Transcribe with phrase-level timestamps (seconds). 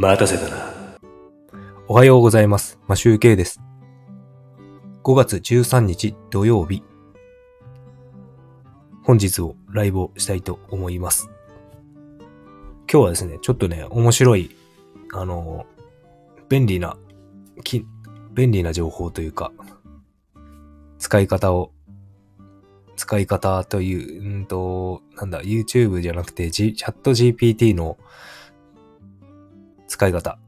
[0.00, 0.72] 待たせたな。
[1.86, 2.78] おはようございます。
[2.88, 3.60] マシュウケイです。
[5.04, 6.82] 5月13日土曜日。
[9.04, 11.28] 本日をライブをしたいと思います。
[12.90, 14.56] 今日はですね、ちょっとね、面白い、
[15.12, 15.66] あの、
[16.48, 16.96] 便利な、
[17.62, 17.84] き、
[18.32, 19.52] 便利な情報というか、
[20.98, 21.72] 使い方を、
[22.96, 27.98] 使い方という、うんと、なんだ、YouTube じゃなくて、G、チャット GPT の
[30.00, 30.38] 使い方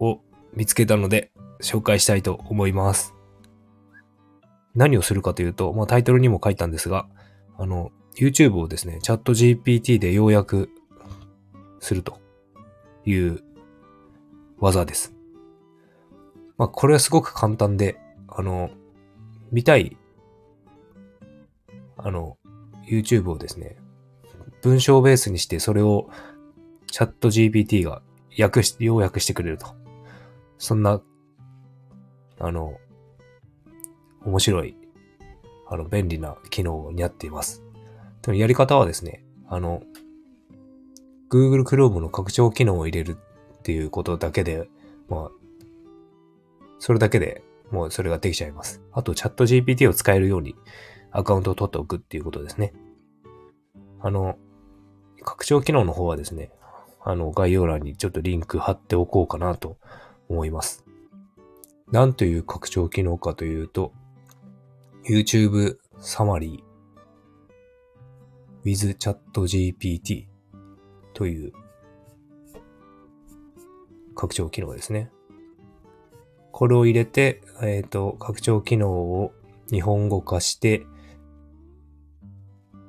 [0.00, 0.18] を
[0.54, 1.30] 見つけたので
[1.62, 3.14] 紹介したいと思います。
[4.74, 7.06] 何をするかというと、まあ、タイトルにも書いたんですが、
[7.56, 10.68] あの、YouTube をですね、チャット GPT で要約
[11.78, 12.18] すると
[13.06, 13.44] いう
[14.58, 15.14] 技です。
[16.58, 18.70] まあ、これはすごく簡単で、あの、
[19.52, 19.96] 見たい、
[21.96, 22.36] あの、
[22.84, 23.76] YouTube をですね、
[24.60, 26.08] 文章ベースにしてそれを
[26.90, 28.02] チャット GPT が
[28.38, 29.66] 訳し、要約してくれると。
[30.58, 31.00] そんな、
[32.38, 32.78] あの、
[34.24, 34.76] 面白い、
[35.68, 37.62] あの、便利な機能になっています。
[38.22, 39.82] でもやり方はですね、あの、
[41.30, 43.16] Google Chrome の拡張機能を入れる
[43.58, 44.68] っていうことだけで、
[45.08, 45.30] まあ、
[46.78, 48.82] それだけでもうそれができちゃいます。
[48.92, 50.54] あと、チャット GPT を使えるように
[51.10, 52.74] アカウントを取っておくっていうことですね。
[54.00, 54.36] あの、
[55.22, 56.50] 拡張機能の方はですね、
[57.04, 59.76] あの、概要欄にちょっとリンク貼っておこうかなと
[60.28, 60.84] 思います。
[61.90, 63.92] なんという拡張機能かというと、
[65.04, 66.62] YouTube Summary
[68.64, 70.26] with ChatGPT
[71.12, 71.52] という
[74.14, 75.10] 拡張機能ですね。
[76.52, 79.32] これを入れて、えっ、と、拡張機能を
[79.70, 80.86] 日本語化して、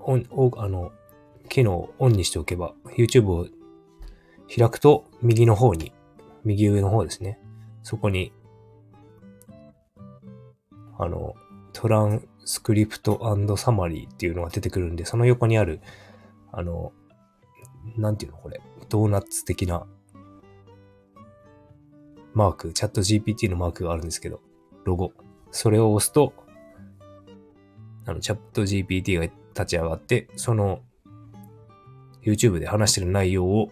[0.00, 0.92] オン、あの、
[1.48, 3.46] 機能をオンにしておけば、YouTube を
[4.54, 5.92] 開くと、右の方に、
[6.44, 7.38] 右上の方ですね。
[7.82, 8.32] そこに、
[10.98, 11.34] あの、
[11.72, 13.20] トランスクリプト
[13.56, 15.80] サマリーっていうのが出てくるんで、その横にある、
[16.52, 16.92] あの、
[17.96, 19.86] なんていうのこれ、ドーナツ的な
[22.34, 24.40] マーク、チャット GPT のマークがあるんですけど、
[24.84, 25.12] ロゴ。
[25.52, 26.32] それを押すと、
[28.06, 30.80] あの、チャット GPT が立ち上がって、その、
[32.22, 33.70] YouTube で話してる内容を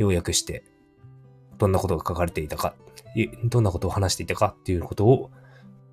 [0.00, 0.64] 要約して、
[1.58, 2.74] どんなことが書かれていたか、
[3.44, 5.30] どんなことを話していたかっていうことを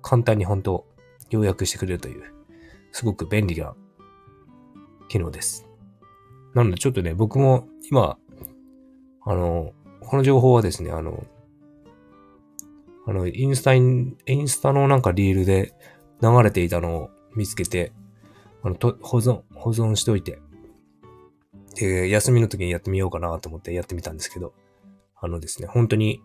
[0.00, 0.86] 簡単に本当
[1.28, 2.22] 要約してくれるという、
[2.90, 3.74] すごく便利な
[5.08, 5.66] 機能です。
[6.54, 8.16] なのでちょっとね、僕も今、
[9.26, 11.26] あの、この情報はですね、あの、
[13.06, 15.74] あの、インスタイン、インスタのなんかリールで
[16.22, 17.92] 流れていたのを見つけて、
[18.62, 20.38] あの、と保存、保存しといて、
[21.78, 24.52] で、休みの時にやってみようかなと思ってやってみたんですけど、
[25.20, 26.22] あのですね、本当に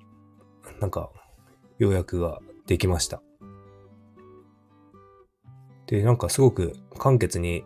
[0.80, 1.09] なんか、
[1.78, 3.22] 要約ができました。
[5.88, 7.63] で、なんかすごく簡潔に、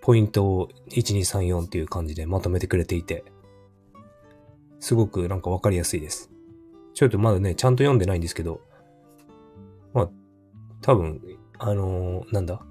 [0.00, 3.24] ポイントを1234っていう感じでまとめてくれていて、
[4.78, 6.30] すごくなんかわかりやすいです。
[6.94, 8.62] ちょっとまだね、ちゃんと読んでないんですけど、
[9.92, 10.10] まあ、
[10.80, 11.20] 多分、
[11.58, 12.62] あのーなんだ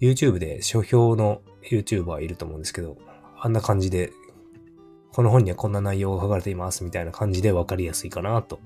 [0.00, 2.96] ?YouTube で書評の YouTuber いると思うんですけど、
[3.40, 4.12] あんな感じで、
[5.12, 8.58] この本にはこんな内容が書かれていますみたいな感じでわかりやすいかなと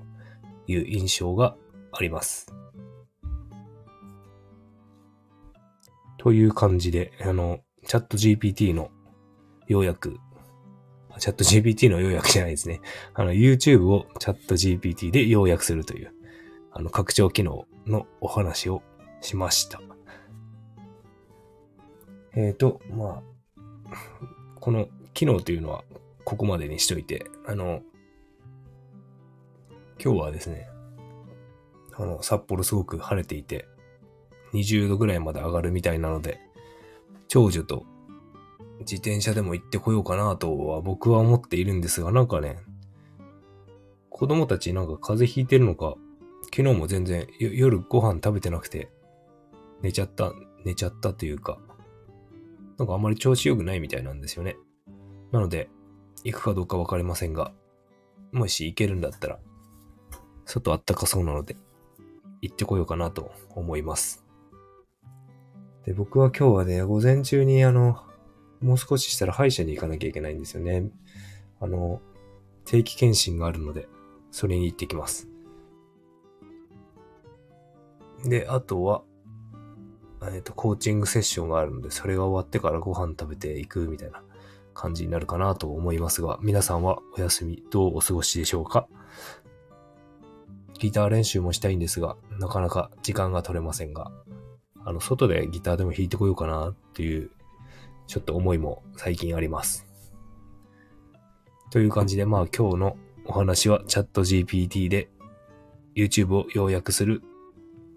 [0.67, 1.55] いう印象が
[1.91, 2.53] あります。
[6.17, 8.91] という感じで、あの、チャット GPT の
[9.67, 10.17] 要約、
[11.17, 12.81] チャット GPT の要約じゃないですね。
[13.13, 16.11] あの、YouTube をチャット GPT で要約するという、
[16.71, 18.83] あの、拡張機能のお話を
[19.21, 19.81] しました。
[22.41, 23.59] えっ、と、まあ、
[24.61, 25.83] この機能というのは
[26.23, 27.81] ここまでにしといて、あの、
[30.01, 30.69] 今日はですね、
[31.97, 33.67] あの、札幌すごく晴れていて、
[34.53, 36.39] 20度ぐらいまで上がるみたいなので、
[37.27, 37.83] 長女と
[38.79, 42.57] 自転車でも行ってこようかなとは僕は思っているんですが、なんかね、
[44.09, 45.95] 子供たちなんか風邪ひいてるのか、
[46.55, 48.89] 昨日も全然夜ご飯食べてなくて、
[49.81, 50.31] 寝ちゃった、
[50.63, 51.59] 寝ちゃったというか、
[52.79, 54.55] なんかあまり調子良くないみたいなんですよね。
[55.31, 55.69] なので、
[56.23, 57.53] 行くかどうかわかりませんが、
[58.31, 59.39] もし行けるんだったら、
[60.45, 61.57] 外あったかそうなので、
[62.41, 64.25] 行ってこようかなと思います。
[65.85, 68.01] で、僕は今日はね、午前中にあの、
[68.61, 70.89] もう少ししたら歯医者に行かなきゃいけないんですよね。
[71.59, 72.01] あの、
[72.63, 73.89] 定期検診があるので、
[74.31, 75.27] それに行ってきます。
[78.23, 79.03] で、あとは、
[80.21, 84.21] えっ、と、コーチングセッションがあるので、それが終わってからご飯食べていくみたいな
[84.73, 88.87] 感じになるかなと思いますが、皆さんはお休みどうお過ごしでしょうか？
[90.79, 94.11] ギター練習もしたいんですが、なかなか時間が取れませんが、
[94.85, 97.31] あの、外でギターでも弾いてこようかなっていう、
[98.07, 99.85] ちょっと思いも最近あります。
[101.69, 105.09] という感じで、まあ今日のお話はチャット GPT で
[105.95, 107.21] YouTube を要約する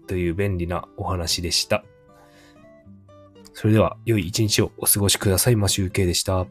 [0.07, 1.83] という便利なお話でした。
[3.53, 5.55] それでは良い一日をお過ごしください。
[5.55, 6.45] マシュウケイでした。